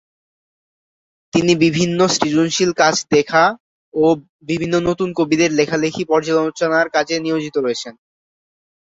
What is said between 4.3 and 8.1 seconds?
বিভিন্ন নতুন কবিদের লেখালেখি পর্যালোচনার কাজে নিয়োজিত রয়েছেন।